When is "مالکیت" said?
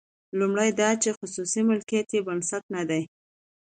1.69-2.07